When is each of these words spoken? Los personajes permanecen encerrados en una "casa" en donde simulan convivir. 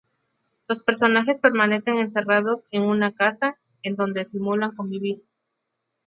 Los 0.67 0.81
personajes 0.81 1.37
permanecen 1.37 1.99
encerrados 1.99 2.65
en 2.71 2.81
una 2.81 3.11
"casa" 3.11 3.59
en 3.83 3.95
donde 3.95 4.25
simulan 4.25 4.75
convivir. 4.75 5.21